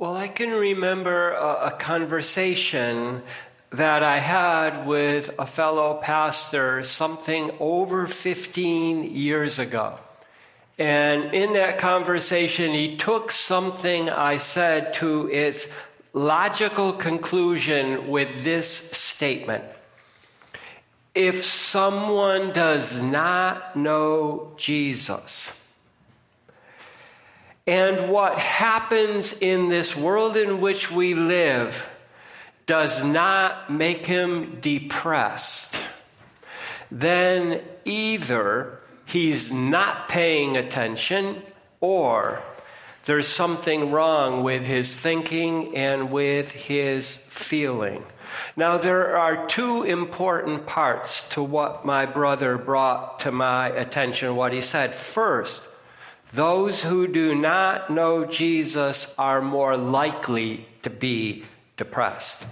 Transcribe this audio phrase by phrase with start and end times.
[0.00, 3.20] Well, I can remember a, a, conversation
[3.68, 9.98] that I had with a fellow pastor something over 15 years ago.
[10.78, 15.68] And in that conversation, he took something I said to its
[16.14, 19.64] logical conclusion with this statement
[21.14, 25.60] If someone does not know Jesus,
[27.66, 31.88] and what happens in this world in which we live
[32.66, 35.80] does not make him depressed,
[36.90, 41.42] then either he's not paying attention
[41.80, 42.42] or
[43.04, 48.04] there's something wrong with his thinking and with his feeling.
[48.56, 54.52] Now, there are two important parts to what my brother brought to my attention, what
[54.52, 54.94] he said.
[54.94, 55.68] First,
[56.32, 61.44] those who do not know Jesus are more likely to be
[61.76, 62.44] depressed.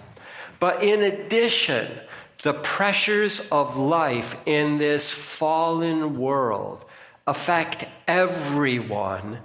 [0.59, 1.87] But in addition,
[2.43, 6.85] the pressures of life in this fallen world
[7.27, 9.39] affect everyone,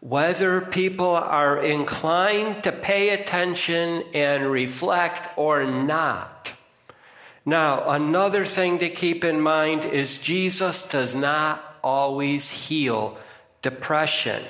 [0.00, 6.52] whether people are inclined to pay attention and reflect or not.
[7.46, 13.18] Now, another thing to keep in mind is Jesus does not always heal
[13.64, 14.42] depression,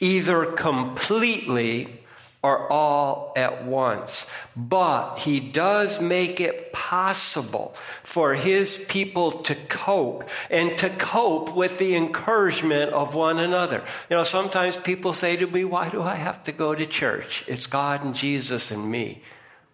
[0.00, 2.00] either completely
[2.42, 4.28] or all at once.
[4.56, 11.78] But he does make it possible for his people to cope and to cope with
[11.78, 13.84] the encouragement of one another.
[14.08, 17.44] You know, sometimes people say to me, Why do I have to go to church?
[17.46, 19.22] It's God and Jesus and me.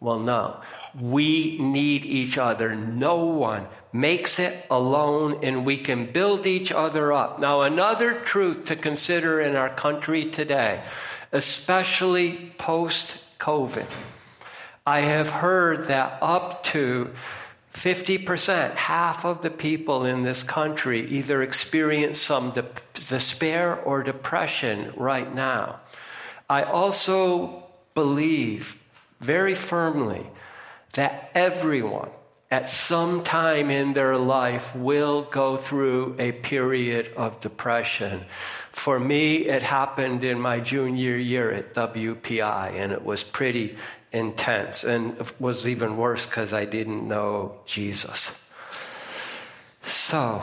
[0.07, 0.61] Well, no.
[0.97, 2.77] We need each other.
[2.77, 7.41] No one makes it alone, and we can build each other up.
[7.41, 10.85] Now, another truth to consider in our country today,
[11.33, 13.87] especially post COVID,
[14.87, 17.11] I have heard that up to
[17.75, 24.93] 50%, half of the people in this country either experience some de- despair or depression
[24.97, 25.81] right now.
[26.49, 27.65] I also
[27.97, 28.81] believe
[29.21, 30.27] very firmly
[30.93, 32.11] that everyone
[32.51, 38.25] at some time in their life will go through a period of depression.
[38.71, 43.77] For me, it happened in my junior year at WPI, and it was pretty
[44.13, 48.41] intense, and it was even worse because I didn't know Jesus.
[49.83, 50.43] So,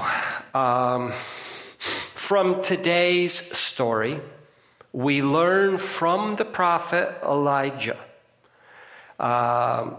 [0.53, 4.19] um, from today's story,
[4.91, 7.97] we learn from the prophet Elijah.
[9.19, 9.97] Um,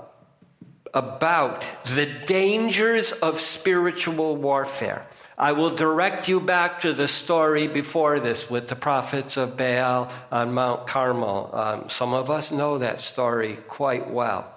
[0.95, 5.07] about the dangers of spiritual warfare.
[5.37, 10.13] I will direct you back to the story before this with the prophets of Baal
[10.31, 11.51] on Mount Carmel.
[11.53, 14.49] Um, some of us know that story quite well.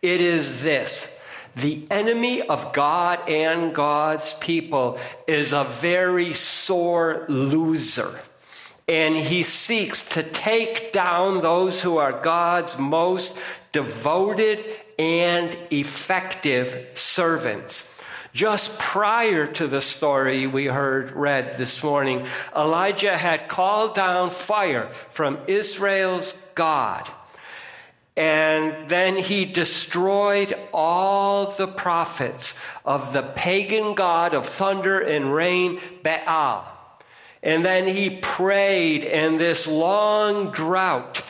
[0.00, 1.12] It is this
[1.54, 8.18] the enemy of God and God's people is a very sore loser.
[8.88, 13.36] And he seeks to take down those who are God's most
[13.76, 14.64] devoted
[14.98, 17.86] and effective servants.
[18.32, 22.26] Just prior to the story we heard read this morning,
[22.56, 27.06] Elijah had called down fire from Israel's God.
[28.16, 35.80] And then he destroyed all the prophets of the pagan god of thunder and rain,
[36.02, 36.66] Baal.
[37.42, 41.22] And then he prayed, and this long drought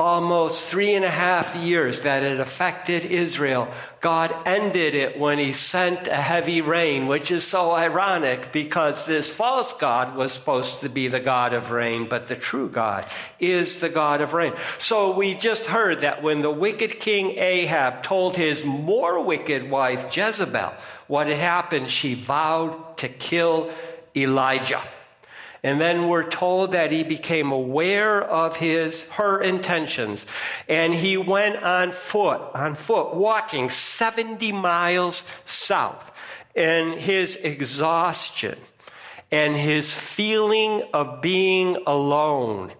[0.00, 3.66] almost three and a half years that it affected Israel,
[4.00, 9.28] God ended it when he sent a heavy rain, which is so ironic because this
[9.28, 13.06] false God was supposed to be the God of rain, but the true God
[13.40, 14.52] is the God of rain.
[14.78, 20.16] So we just heard that when the wicked king Ahab told his more wicked wife
[20.16, 20.74] Jezebel
[21.08, 23.72] what had happened, she vowed to kill
[24.14, 24.82] Elijah.
[25.68, 30.24] And then we're told that he became aware of his, her intentions.
[30.66, 36.10] And he went on foot, on foot, walking 70 miles south.
[36.56, 38.58] And his exhaustion
[39.30, 42.72] and his feeling of being alone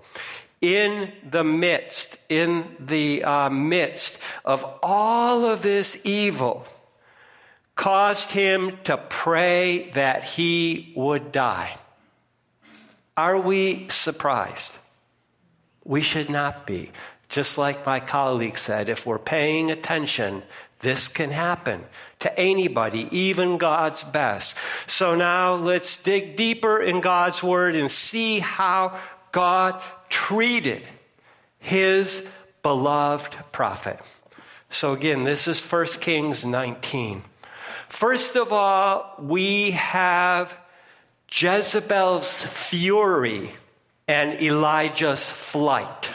[0.62, 6.67] in the midst, in the uh, midst of all of this evil
[7.75, 11.76] caused him to pray that he would die.
[13.19, 14.76] Are we surprised?
[15.85, 16.93] We should not be.
[17.29, 20.44] Just like my colleague said, if we're paying attention,
[20.82, 21.85] this can happen
[22.20, 24.56] to anybody, even God's best.
[24.87, 28.97] So now let's dig deeper in God's word and see how
[29.32, 30.85] God treated
[31.59, 32.25] his
[32.62, 33.99] beloved prophet.
[34.70, 37.25] So again, this is 1 Kings 19.
[37.88, 40.56] First of all, we have
[41.31, 43.53] Jezebel's fury
[44.07, 46.11] and Elijah's flight.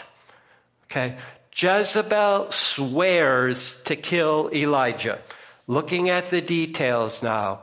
[0.85, 1.15] Okay?
[1.55, 5.19] Jezebel swears to kill Elijah.
[5.67, 7.61] Looking at the details now,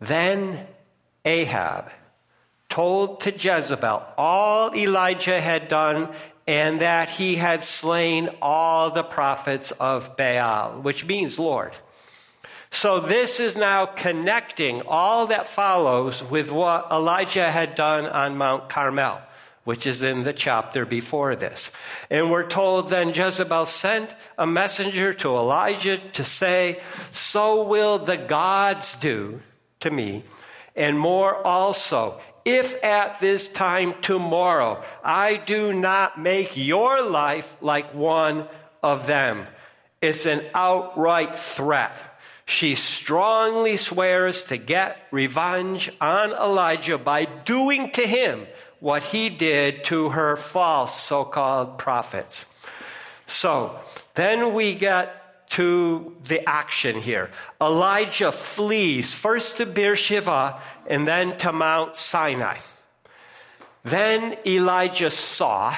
[0.00, 0.66] then
[1.24, 1.90] Ahab
[2.68, 6.08] told to Jezebel all Elijah had done
[6.46, 11.76] and that he had slain all the prophets of Baal, which means Lord.
[12.70, 18.68] So this is now connecting all that follows with what Elijah had done on Mount
[18.68, 19.20] Carmel,
[19.64, 21.70] which is in the chapter before this.
[22.10, 26.80] And we're told then Jezebel sent a messenger to Elijah to say,
[27.12, 29.40] So will the gods do
[29.80, 30.24] to me,
[30.74, 37.92] and more also, if at this time tomorrow I do not make your life like
[37.94, 38.48] one
[38.82, 39.46] of them.
[40.00, 41.96] It's an outright threat.
[42.46, 48.46] She strongly swears to get revenge on Elijah by doing to him
[48.78, 52.46] what he did to her false so called prophets.
[53.26, 53.78] So
[54.14, 57.30] then we get to the action here.
[57.60, 62.58] Elijah flees first to Beersheba and then to Mount Sinai.
[63.82, 65.76] Then Elijah saw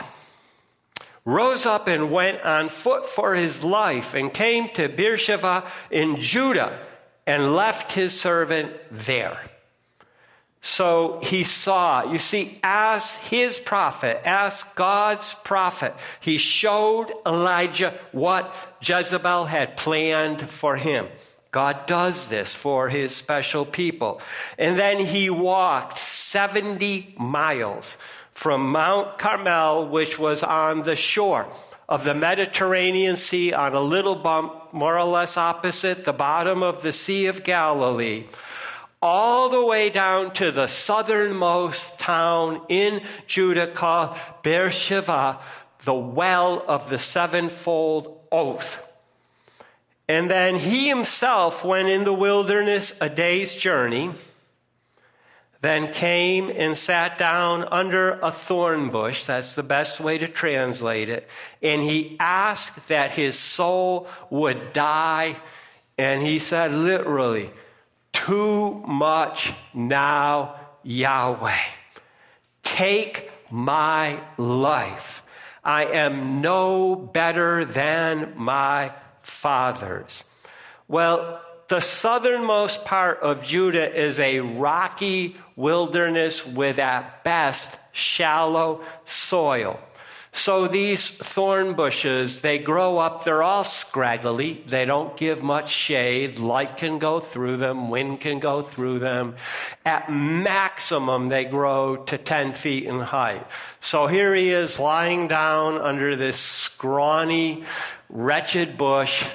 [1.28, 6.78] rose up and went on foot for his life and came to Beersheba in Judah
[7.26, 9.38] and left his servant there.
[10.62, 18.54] So he saw, you see, as his prophet, as God's prophet, he showed Elijah what
[18.80, 21.08] Jezebel had planned for him.
[21.50, 24.22] God does this for his special people.
[24.58, 27.98] And then he walked 70 miles
[28.38, 31.48] from Mount Carmel, which was on the shore
[31.88, 36.84] of the Mediterranean Sea on a little bump, more or less opposite the bottom of
[36.84, 38.26] the Sea of Galilee,
[39.02, 45.40] all the way down to the southernmost town in Judah called Beersheba,
[45.80, 48.80] the well of the sevenfold oath.
[50.06, 54.12] And then he himself went in the wilderness a day's journey
[55.60, 59.24] then came and sat down under a thorn bush.
[59.24, 61.28] That's the best way to translate it.
[61.62, 65.36] And he asked that his soul would die.
[65.96, 67.50] And he said, literally,
[68.12, 71.56] too much now, Yahweh.
[72.62, 75.22] Take my life.
[75.64, 80.22] I am no better than my fathers.
[80.86, 89.78] Well, the southernmost part of Judah is a rocky wilderness with at best shallow soil.
[90.32, 94.62] So these thorn bushes, they grow up, they're all scraggly.
[94.66, 96.38] They don't give much shade.
[96.38, 99.36] Light can go through them, wind can go through them.
[99.84, 103.44] At maximum, they grow to 10 feet in height.
[103.80, 107.64] So here he is lying down under this scrawny,
[108.08, 109.26] wretched bush.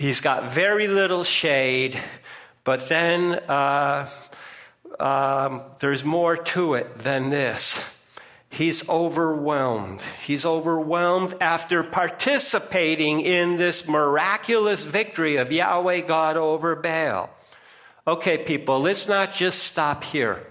[0.00, 2.00] He's got very little shade,
[2.64, 4.08] but then uh,
[4.98, 7.78] um, there's more to it than this.
[8.48, 10.00] He's overwhelmed.
[10.22, 17.28] He's overwhelmed after participating in this miraculous victory of Yahweh God over Baal.
[18.06, 20.49] Okay, people, let's not just stop here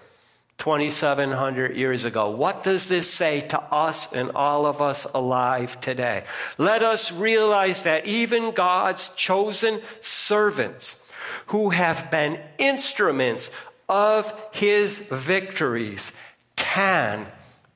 [0.59, 2.29] 2,700 years ago.
[2.29, 6.23] What does this say to us and all of us alive today?
[6.57, 11.01] Let us realize that even God's chosen servants
[11.47, 13.49] who have been instruments
[13.87, 16.11] of his victories
[16.55, 17.25] can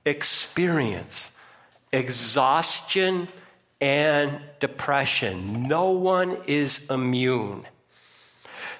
[0.06, 1.32] experience
[1.92, 3.28] exhaustion
[3.80, 5.64] and depression.
[5.64, 7.66] No one is immune.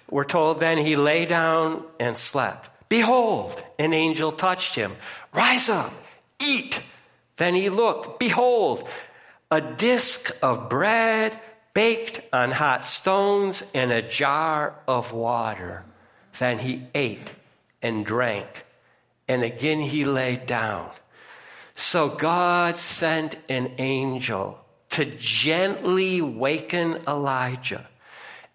[0.10, 2.70] We're told then he lay down and slept.
[2.94, 4.96] Behold, an angel touched him.
[5.34, 5.92] Rise up,
[6.40, 6.80] eat.
[7.38, 8.20] Then he looked.
[8.20, 8.88] Behold,
[9.50, 11.34] a disk of bread
[11.74, 15.84] baked on hot stones and a jar of water.
[16.38, 17.32] Then he ate
[17.82, 18.64] and drank,
[19.28, 20.92] and again he lay down.
[21.74, 27.88] So God sent an angel to gently waken Elijah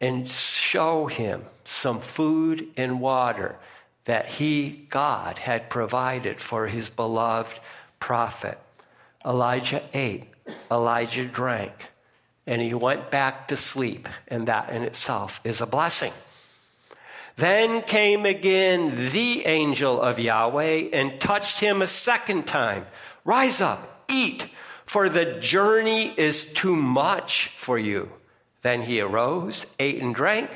[0.00, 3.57] and show him some food and water
[4.08, 7.60] that he, God, had provided for his beloved
[8.00, 8.58] prophet.
[9.22, 10.24] Elijah ate,
[10.70, 11.90] Elijah drank,
[12.46, 16.14] and he went back to sleep, and that in itself is a blessing.
[17.36, 22.86] Then came again the angel of Yahweh and touched him a second time.
[23.26, 24.46] Rise up, eat,
[24.86, 28.10] for the journey is too much for you.
[28.62, 30.48] Then he arose, ate and drank,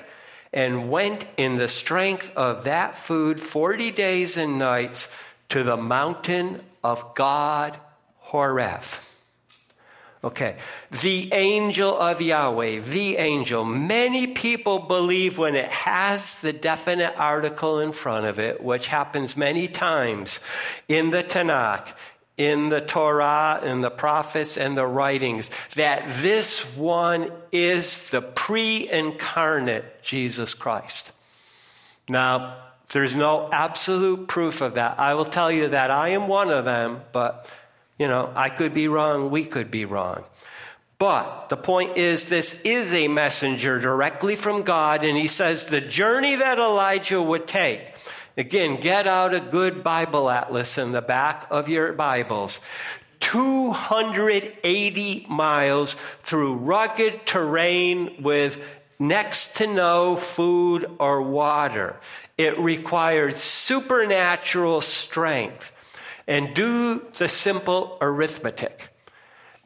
[0.52, 5.08] and went in the strength of that food 40 days and nights
[5.48, 7.78] to the mountain of God,
[8.18, 8.82] Horeb.
[10.24, 10.56] Okay,
[11.02, 13.64] the angel of Yahweh, the angel.
[13.64, 19.36] Many people believe when it has the definite article in front of it, which happens
[19.36, 20.38] many times
[20.86, 21.88] in the Tanakh,
[22.36, 28.88] in the Torah, in the prophets, and the writings, that this one is the pre
[28.90, 31.12] incarnate Jesus Christ.
[32.08, 32.56] Now,
[32.92, 34.98] there's no absolute proof of that.
[34.98, 37.50] I will tell you that I am one of them, but
[37.98, 40.24] you know, I could be wrong, we could be wrong.
[40.98, 45.80] But the point is, this is a messenger directly from God, and he says the
[45.80, 47.80] journey that Elijah would take.
[48.36, 52.60] Again, get out a good Bible atlas in the back of your Bibles.
[53.20, 58.58] 280 miles through rugged terrain with
[58.98, 62.00] next to no food or water.
[62.38, 65.70] It required supernatural strength
[66.26, 68.88] and do the simple arithmetic.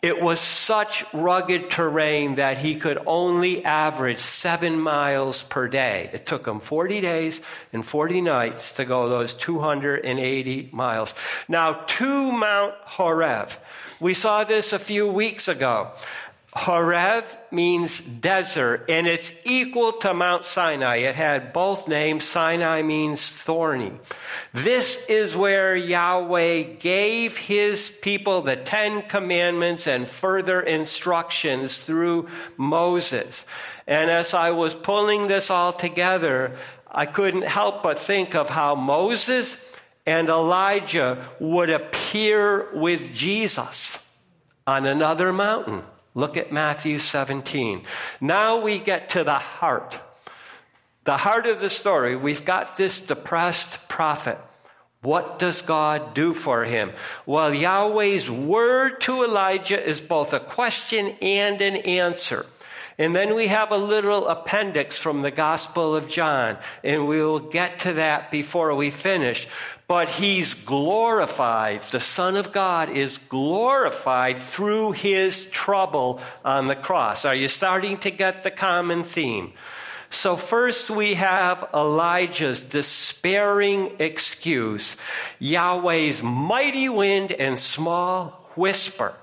[0.06, 6.10] It was such rugged terrain that he could only average seven miles per day.
[6.12, 7.40] It took him 40 days
[7.72, 11.12] and 40 nights to go those 280 miles.
[11.48, 13.50] Now, to Mount Horeb.
[13.98, 15.90] We saw this a few weeks ago.
[16.56, 20.96] Horeb means desert, and it's equal to Mount Sinai.
[20.96, 22.24] It had both names.
[22.24, 23.92] Sinai means thorny.
[24.54, 33.44] This is where Yahweh gave his people the Ten Commandments and further instructions through Moses.
[33.86, 36.56] And as I was pulling this all together,
[36.90, 39.62] I couldn't help but think of how Moses
[40.06, 44.10] and Elijah would appear with Jesus
[44.66, 45.82] on another mountain.
[46.16, 47.82] Look at Matthew 17.
[48.22, 50.00] Now we get to the heart.
[51.04, 52.16] The heart of the story.
[52.16, 54.38] We've got this depressed prophet.
[55.02, 56.92] What does God do for him?
[57.26, 62.46] Well, Yahweh's word to Elijah is both a question and an answer.
[62.98, 67.40] And then we have a little appendix from the Gospel of John, and we will
[67.40, 69.46] get to that before we finish.
[69.86, 71.82] But he's glorified.
[71.90, 77.26] The Son of God is glorified through his trouble on the cross.
[77.26, 79.52] Are you starting to get the common theme?
[80.08, 84.96] So, first we have Elijah's despairing excuse,
[85.38, 89.14] Yahweh's mighty wind and small whisper.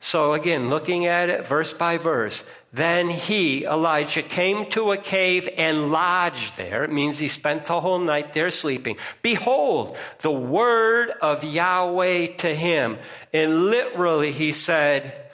[0.00, 5.48] So, again, looking at it verse by verse, then he, Elijah, came to a cave
[5.56, 6.84] and lodged there.
[6.84, 8.96] It means he spent the whole night there sleeping.
[9.22, 12.98] Behold, the word of Yahweh to him.
[13.32, 15.30] And literally he said,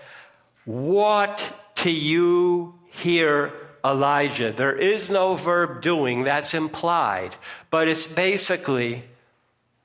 [0.65, 3.53] What to you here,
[3.85, 4.53] Elijah?
[4.53, 7.35] There is no verb doing, that's implied.
[7.69, 9.05] But it's basically,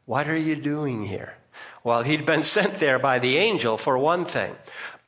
[0.05, 1.38] What are you doing here?
[1.83, 4.55] Well, he'd been sent there by the angel for one thing.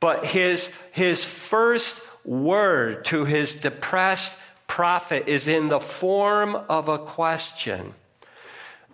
[0.00, 4.36] But his, his first word to his depressed
[4.66, 7.94] prophet is in the form of a question.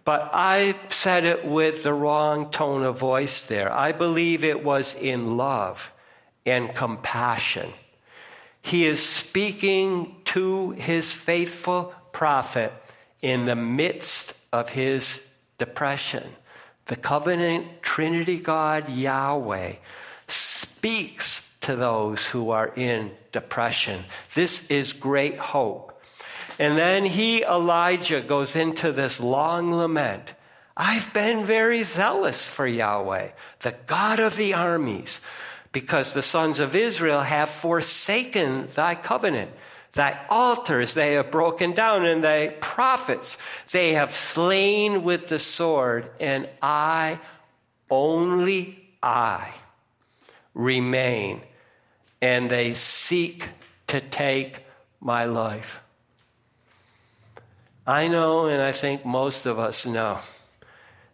[0.04, 3.70] But I said it with the wrong tone of voice there.
[3.70, 5.92] I believe it was in love
[6.47, 7.73] and compassion.
[8.62, 12.73] He is speaking to his faithful prophet
[13.23, 15.25] in the midst of his
[15.58, 16.25] depression.
[16.88, 19.75] The covenant Trinity God Yahweh
[20.26, 24.04] speaks to those who are in depression.
[24.35, 26.02] This is great hope.
[26.59, 30.35] And then he, Elijah, goes into this long lament.
[30.76, 33.30] I've been very zealous for Yahweh,
[33.61, 35.21] the God of the armies,
[35.73, 39.50] because the sons of Israel have forsaken thy covenant.
[39.92, 43.38] Thy altars they have broken down, and thy prophets
[43.73, 47.18] they have slain with the sword, and I,
[47.90, 49.54] only I,
[50.54, 51.42] remain
[52.21, 53.49] and they seek
[53.88, 54.64] to take
[55.00, 55.80] my life.
[57.87, 60.18] I know, and I think most of us know,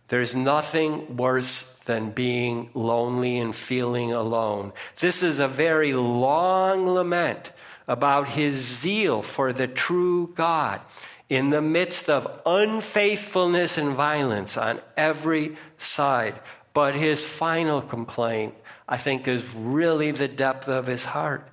[0.08, 4.72] there's nothing worse than being lonely and feeling alone.
[4.98, 7.52] This is a very long lament
[7.86, 10.80] about his zeal for the true God
[11.28, 16.38] in the midst of unfaithfulness and violence on every side.
[16.72, 18.54] But his final complaint
[18.88, 21.48] I think is really the depth of his heart.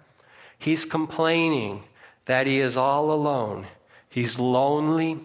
[0.57, 1.83] He's complaining
[2.25, 3.67] that he is all alone.
[4.09, 5.19] He's lonely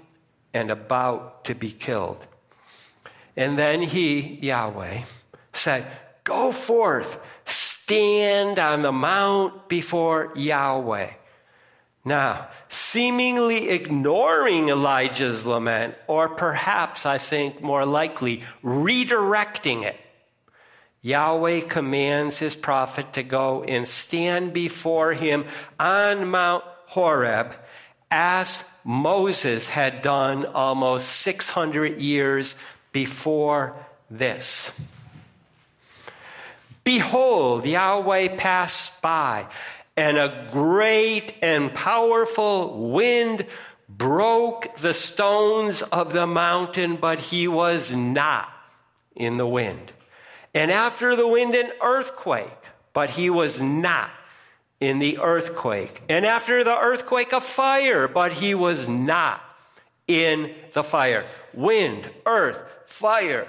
[0.55, 2.27] and about to be killed.
[3.37, 5.03] And then he, Yahweh,
[5.53, 5.87] said,
[6.25, 7.19] Go forth,
[7.87, 11.09] stand on the mount before Yahweh.
[12.05, 19.95] Now, seemingly ignoring Elijah's lament, or perhaps I think more likely redirecting it,
[21.03, 25.45] Yahweh commands his prophet to go and stand before him
[25.79, 27.55] on Mount Horeb
[28.11, 32.57] as Moses had done almost 600 years
[32.91, 33.77] before
[34.11, 34.73] this.
[36.87, 39.49] Behold, Yahweh passed by
[39.97, 43.45] and a great and powerful wind
[43.89, 48.49] broke the stones of the mountain, but he was not
[49.17, 49.95] in the wind.
[50.55, 54.11] And after the wind, an earthquake, but he was not
[54.79, 56.05] in the earthquake.
[56.09, 59.43] And after the earthquake, a fire, but he was not
[60.07, 61.27] in the fire.
[61.53, 63.49] Wind, earth, fire.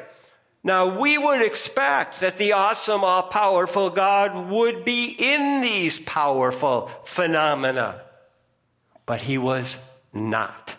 [0.64, 6.88] Now, we would expect that the awesome, all powerful God would be in these powerful
[7.06, 8.02] phenomena,
[9.06, 9.78] but he was
[10.14, 10.76] not.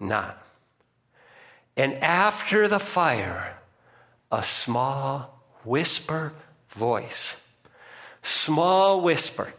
[0.00, 0.42] Not.
[1.76, 3.56] And after the fire,
[4.32, 6.32] a small whisper
[6.70, 7.40] voice.
[8.22, 9.52] Small whisper.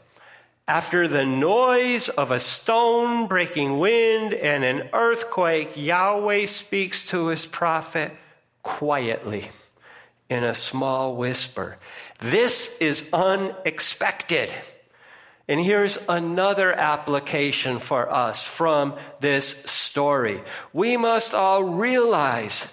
[0.67, 7.45] After the noise of a stone breaking wind and an earthquake, Yahweh speaks to his
[7.45, 8.11] prophet
[8.63, 9.49] quietly
[10.29, 11.77] in a small whisper.
[12.19, 14.49] This is unexpected.
[15.47, 20.41] And here's another application for us from this story.
[20.71, 22.65] We must all realize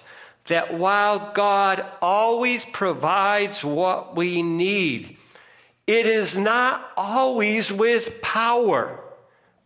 [0.47, 5.17] that while God always provides what we need,
[5.85, 9.03] it is not always with power,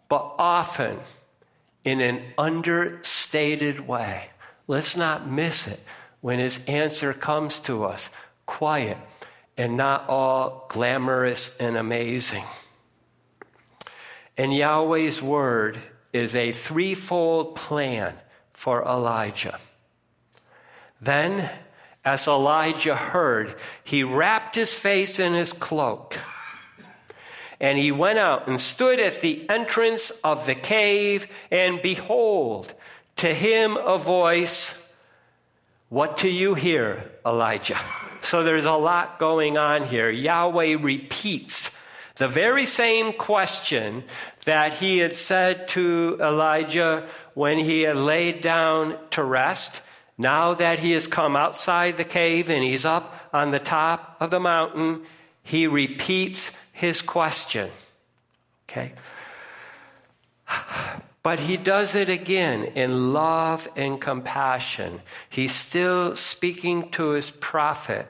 [0.09, 0.99] but often
[1.85, 4.29] in an understated way.
[4.67, 5.79] Let's not miss it
[6.23, 8.09] when his answer comes to us
[8.45, 8.97] quiet
[9.57, 12.45] and not all glamorous and amazing.
[14.37, 15.77] And Yahweh's word
[16.13, 18.15] is a threefold plan
[18.53, 19.59] for Elijah.
[21.01, 21.49] Then,
[22.05, 26.17] as Elijah heard, he wrapped his face in his cloak.
[27.59, 32.73] And he went out and stood at the entrance of the cave, and behold,
[33.17, 34.79] to him a voice
[35.93, 37.77] what do you here, Elijah?
[38.23, 40.09] So there's a lot going on here.
[40.09, 41.69] Yahweh repeats
[42.15, 44.03] the very same question
[44.45, 49.83] that he had said to Elijah when he had laid down to rest.
[50.17, 54.31] Now that he has come outside the cave and he's up on the top of
[54.31, 55.03] the mountain,
[55.43, 57.69] he repeats his question.
[58.67, 58.93] Okay?
[61.23, 65.01] But he does it again in love and compassion.
[65.29, 68.07] He's still speaking to his prophet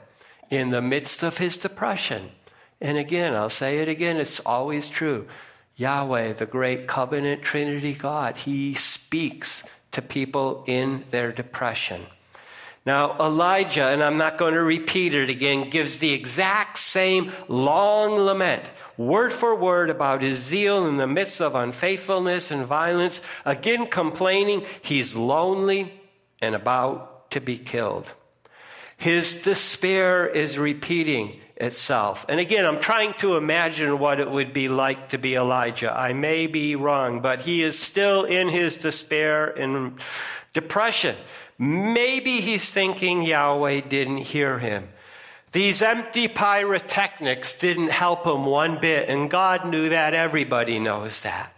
[0.50, 2.32] in the midst of his depression.
[2.80, 5.28] And again, I'll say it again, it's always true.
[5.76, 12.06] Yahweh, the great covenant Trinity God, he speaks to people in their depression.
[12.86, 18.12] Now, Elijah, and I'm not going to repeat it again, gives the exact same long
[18.18, 18.62] lament,
[18.98, 24.66] word for word, about his zeal in the midst of unfaithfulness and violence, again complaining
[24.82, 25.98] he's lonely
[26.42, 28.12] and about to be killed.
[28.98, 32.26] His despair is repeating itself.
[32.28, 35.92] And again, I'm trying to imagine what it would be like to be Elijah.
[35.92, 39.98] I may be wrong, but he is still in his despair and
[40.52, 41.16] depression.
[41.58, 44.88] Maybe he's thinking Yahweh didn't hear him.
[45.52, 50.12] These empty pyrotechnics didn't help him one bit, and God knew that.
[50.12, 51.54] Everybody knows that.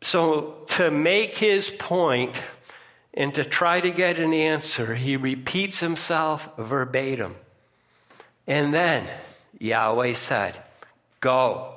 [0.00, 2.42] So, to make his point
[3.12, 7.36] and to try to get an answer, he repeats himself verbatim.
[8.46, 9.06] And then
[9.58, 10.60] Yahweh said,
[11.20, 11.71] Go.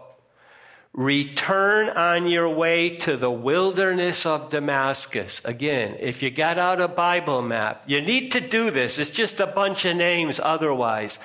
[0.96, 5.44] Return on your way to the wilderness of Damascus.
[5.44, 8.98] Again, if you got out a Bible map, you need to do this.
[8.98, 11.20] It's just a bunch of names otherwise.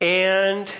[0.00, 0.70] And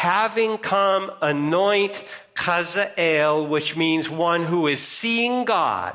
[0.00, 2.02] having come, anoint
[2.34, 5.94] Hazael, which means one who is seeing God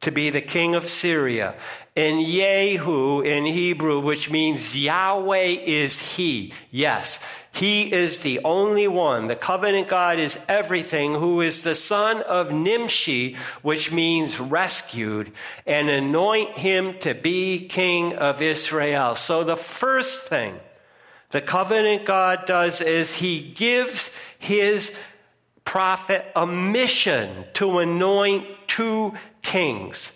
[0.00, 1.54] to be the king of Syria,
[1.94, 6.52] and Jehu in Hebrew, which means Yahweh is he.
[6.72, 7.20] Yes,
[7.52, 9.26] He is the only one.
[9.26, 15.32] The covenant God is everything, who is the son of Nimshi, which means rescued,
[15.66, 19.16] and anoint him to be king of Israel.
[19.16, 20.58] So the first thing
[21.30, 24.92] the covenant God does is he gives his
[25.64, 29.12] prophet a mission to anoint two
[29.42, 30.12] kings,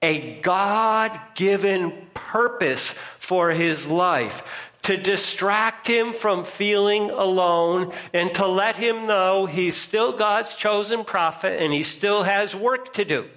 [0.00, 4.42] a God given purpose for his life
[4.88, 11.04] to distract him from feeling alone and to let him know he's still God's chosen
[11.04, 13.28] prophet and he still has work to do.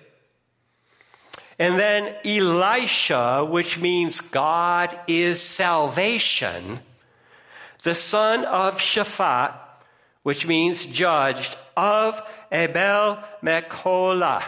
[1.60, 6.80] And then Elisha, which means God is salvation,
[7.84, 9.54] the son of Shaphat,
[10.24, 14.44] which means judged, of Abel Mecholah.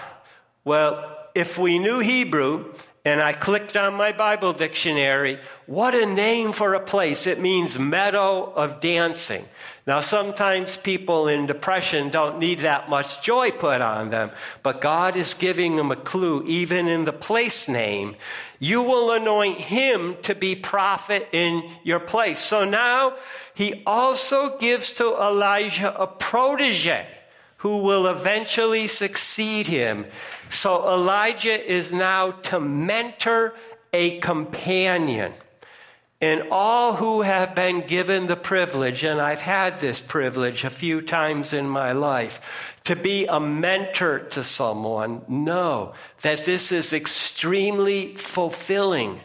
[0.63, 2.73] Well, if we knew Hebrew,
[3.05, 5.37] and I clicked on my Bible dictionary.
[5.65, 7.27] What a name for a place.
[7.27, 9.43] It means meadow of dancing.
[9.85, 15.17] Now, sometimes people in depression don't need that much joy put on them, but God
[15.17, 18.15] is giving them a clue, even in the place name.
[18.59, 22.39] You will anoint him to be prophet in your place.
[22.39, 23.17] So now
[23.53, 27.05] he also gives to Elijah a protege
[27.57, 30.05] who will eventually succeed him.
[30.53, 33.55] So Elijah is now to mentor
[33.91, 35.33] a companion.
[36.21, 41.01] And all who have been given the privilege, and I've had this privilege a few
[41.01, 48.15] times in my life, to be a mentor to someone, know that this is extremely
[48.15, 49.19] fulfilling.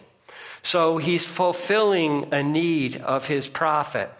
[0.62, 4.10] So he's fulfilling a need of his prophet.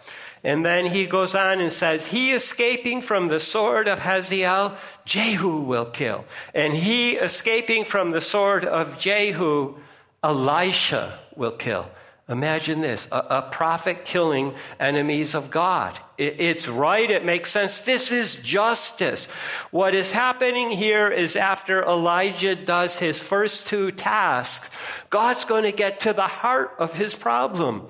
[0.43, 4.77] And then he goes on and says, He escaping from the sword of Hazael,
[5.09, 6.23] Jehu will kill.
[6.53, 9.75] And he escaping from the sword of Jehu,
[10.23, 11.89] Elisha will kill.
[12.29, 15.97] Imagine this a, a prophet killing enemies of God.
[16.19, 17.81] It, it's right, it makes sense.
[17.81, 19.25] This is justice.
[19.71, 24.69] What is happening here is after Elijah does his first two tasks,
[25.09, 27.87] God's going to get to the heart of his problem.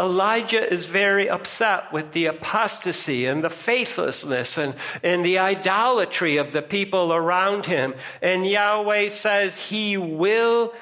[0.00, 6.52] Elijah is very upset with the apostasy and the faithlessness and, and the idolatry of
[6.52, 7.94] the people around him.
[8.22, 10.72] And Yahweh says he will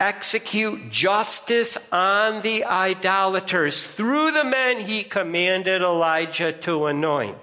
[0.00, 7.38] execute justice on the idolaters through the men he commanded Elijah to anoint.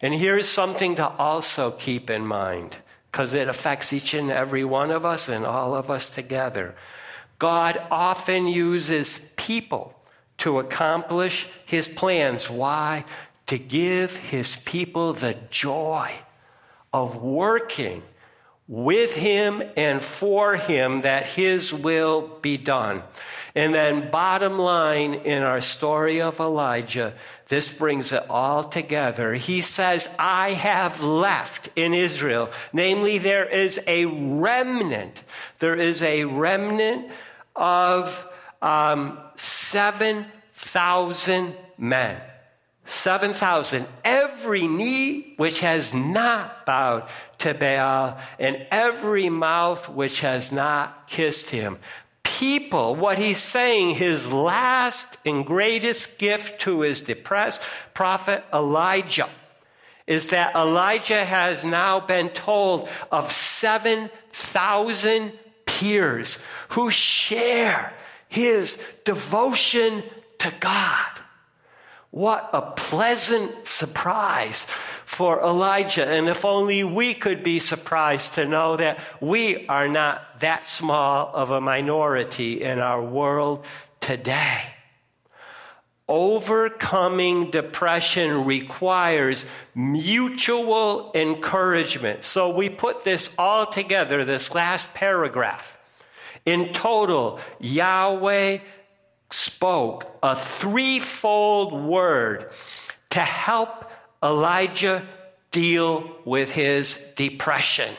[0.00, 2.76] And here's something to also keep in mind
[3.10, 6.76] because it affects each and every one of us and all of us together.
[7.38, 9.98] God often uses people
[10.42, 12.50] to accomplish his plans.
[12.50, 13.04] Why?
[13.46, 16.10] To give his people the joy
[16.92, 18.02] of working
[18.66, 23.04] with him and for him that his will be done.
[23.54, 27.14] And then, bottom line in our story of Elijah,
[27.46, 29.34] this brings it all together.
[29.34, 32.50] He says, I have left in Israel.
[32.72, 35.22] Namely, there is a remnant.
[35.60, 37.12] There is a remnant
[37.54, 38.26] of
[38.60, 42.20] um, 7,000 men.
[42.84, 43.86] 7,000.
[44.04, 51.50] Every knee which has not bowed to Baal, and every mouth which has not kissed
[51.50, 51.78] him.
[52.22, 57.62] People, what he's saying, his last and greatest gift to his depressed
[57.94, 59.28] prophet Elijah
[60.06, 65.32] is that Elijah has now been told of 7,000
[65.66, 66.38] peers
[66.70, 67.92] who share
[68.32, 70.02] his devotion
[70.38, 71.10] to God.
[72.10, 74.64] What a pleasant surprise
[75.04, 76.06] for Elijah.
[76.06, 81.30] And if only we could be surprised to know that we are not that small
[81.34, 83.66] of a minority in our world
[84.00, 84.62] today.
[86.08, 92.24] Overcoming depression requires mutual encouragement.
[92.24, 95.78] So we put this all together, this last paragraph.
[96.44, 98.58] In total, Yahweh
[99.30, 102.52] spoke a threefold word
[103.10, 103.90] to help
[104.22, 105.06] Elijah
[105.50, 107.94] deal with his depression.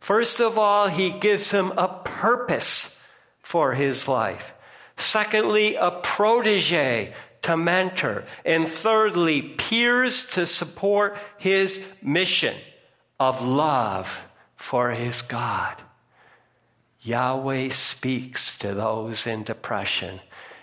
[0.00, 3.00] First of all, he gives him a purpose
[3.42, 4.52] for his life.
[4.96, 8.24] Secondly, a protege to mentor.
[8.44, 12.54] And thirdly, peers to support his mission
[13.18, 15.76] of love for his God.
[17.04, 20.20] Yahweh speaks to those in depression.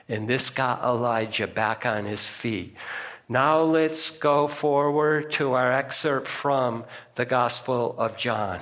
[0.10, 2.76] And this got Elijah back on his feet.
[3.30, 6.84] Now let's go forward to our excerpt from
[7.16, 8.60] the Gospel of John.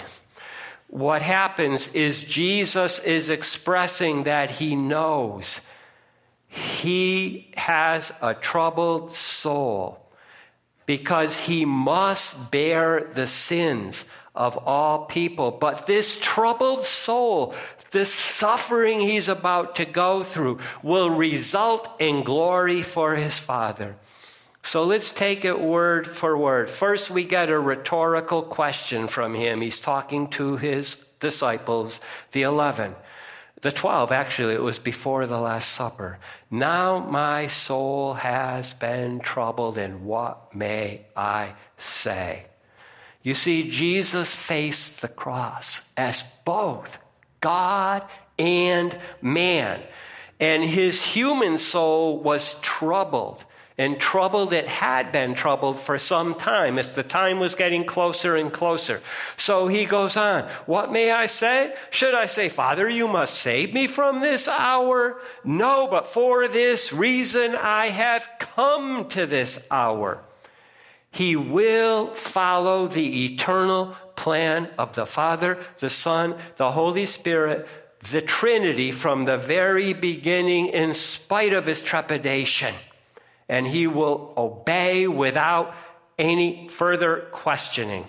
[0.88, 5.62] What happens is Jesus is expressing that he knows
[6.48, 10.06] he has a troubled soul
[10.86, 14.06] because he must bear the sins
[14.40, 15.52] of all people.
[15.52, 17.54] But this troubled soul,
[17.92, 23.98] this suffering he's about to go through, will result in glory for his Father.
[24.64, 26.70] So let's take it word for word.
[26.70, 29.62] First, we get a rhetorical question from him.
[29.62, 32.00] He's talking to his disciples,
[32.32, 32.96] the 11.
[33.62, 36.18] The 12, actually, it was before the Last Supper.
[36.50, 42.46] Now my soul has been troubled, and what may I say?
[43.22, 46.98] You see, Jesus faced the cross as both
[47.42, 48.04] God
[48.38, 49.82] and man.
[50.40, 53.44] And his human soul was troubled
[53.78, 58.36] and troubled it had been troubled for some time as the time was getting closer
[58.36, 59.02] and closer.
[59.38, 61.74] So he goes on, What may I say?
[61.90, 65.22] Should I say, Father, you must save me from this hour?
[65.46, 70.24] No, but for this reason I have come to this hour.
[71.12, 77.68] He will follow the eternal plan of the Father, the Son, the Holy Spirit,
[78.12, 82.74] the Trinity from the very beginning in spite of his trepidation
[83.50, 85.74] and he will obey without
[86.18, 88.06] any further questioning.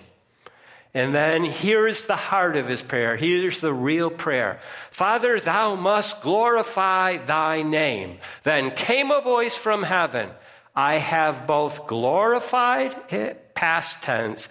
[0.93, 3.15] And then here's the heart of his prayer.
[3.15, 4.59] Here's the real prayer.
[4.91, 8.19] Father, thou must glorify thy name.
[8.43, 10.29] Then came a voice from heaven.
[10.75, 14.49] I have both glorified it, past tense,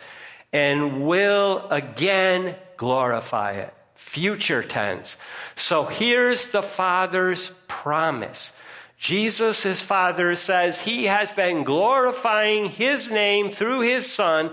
[0.53, 5.17] and will again glorify it, future tense.
[5.57, 8.53] So here's the Father's promise.
[8.99, 14.53] Jesus, his Father, says he has been glorifying his name through his Son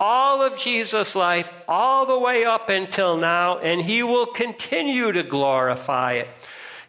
[0.00, 5.22] all of Jesus' life, all the way up until now, and he will continue to
[5.22, 6.28] glorify it.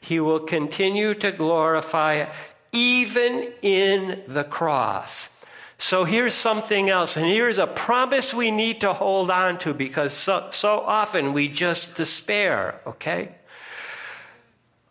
[0.02, 2.30] He will continue to glorify it
[2.76, 5.30] even in the cross.
[5.78, 10.14] So here's something else, and here's a promise we need to hold on to because
[10.14, 13.36] so, so often we just despair, okay?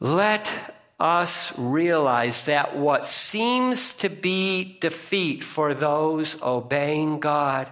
[0.00, 0.50] Let
[1.00, 7.68] us realize that what seems to be defeat for those obeying God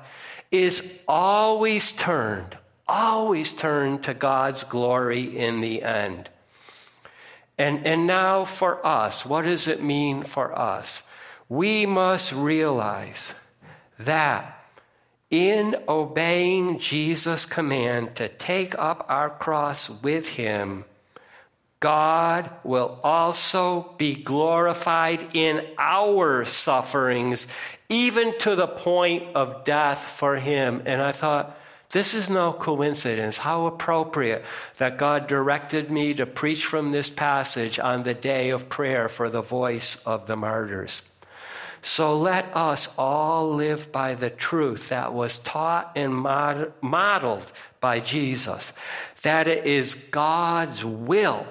[0.50, 2.56] is always turned,
[2.88, 6.28] always turned to God's glory in the end.
[7.62, 11.04] And, and now for us, what does it mean for us?
[11.48, 13.34] We must realize
[14.00, 14.64] that
[15.30, 20.86] in obeying Jesus' command to take up our cross with Him,
[21.78, 27.46] God will also be glorified in our sufferings,
[27.88, 30.82] even to the point of death for Him.
[30.84, 31.56] And I thought,
[31.92, 33.38] this is no coincidence.
[33.38, 34.44] How appropriate
[34.78, 39.30] that God directed me to preach from this passage on the day of prayer for
[39.30, 41.02] the voice of the martyrs.
[41.82, 48.72] So let us all live by the truth that was taught and modeled by Jesus
[49.22, 51.46] that it is God's will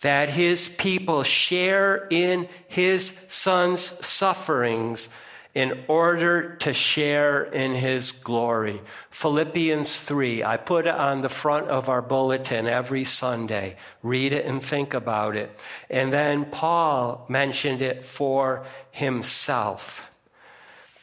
[0.00, 5.08] that his people share in his son's sufferings
[5.56, 8.78] in order to share in his glory.
[9.08, 13.78] Philippians 3, I put it on the front of our bulletin every Sunday.
[14.02, 15.50] Read it and think about it.
[15.88, 20.04] And then Paul mentioned it for himself.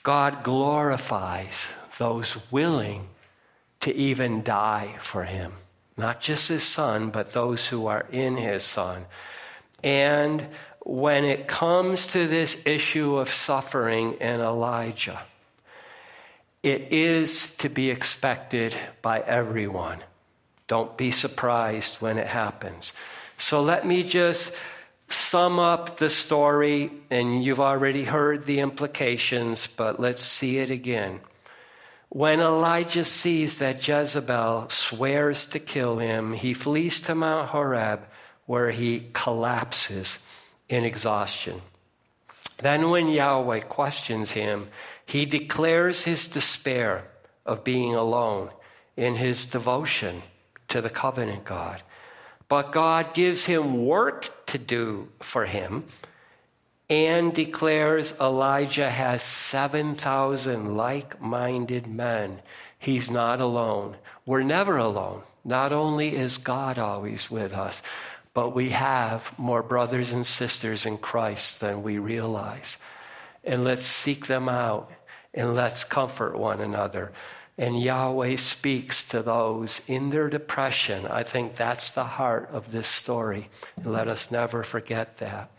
[0.03, 3.07] God glorifies those willing
[3.79, 5.53] to even die for him
[5.97, 9.05] not just his son, but those who are in his son.
[9.83, 10.47] And
[10.85, 15.21] when it comes to this issue of suffering in Elijah,
[16.61, 19.99] it is to be expected by everyone.
[20.67, 22.93] Don't be surprised when it happens.
[23.37, 24.53] So let me just
[25.07, 31.21] sum up the story, and you've already heard the implications, but let's see it again.
[32.09, 38.05] When Elijah sees that Jezebel swears to kill him, he flees to Mount Horeb
[38.45, 40.19] where he collapses
[40.73, 41.61] in exhaustion.
[42.57, 44.69] Then, when Yahweh questions him,
[45.05, 47.07] he declares his despair
[47.45, 48.49] of being alone
[48.95, 50.23] in his devotion
[50.69, 51.83] to the covenant God.
[52.47, 55.85] But God gives him work to do for him
[56.89, 62.41] and declares Elijah has 7,000 like minded men.
[62.77, 63.97] He's not alone.
[64.25, 65.23] We're never alone.
[65.45, 67.81] Not only is God always with us,
[68.33, 72.77] but we have more brothers and sisters in Christ than we realize.
[73.43, 74.91] And let's seek them out
[75.33, 77.11] and let's comfort one another.
[77.57, 81.05] And Yahweh speaks to those in their depression.
[81.05, 83.49] I think that's the heart of this story.
[83.75, 85.51] And let us never forget that.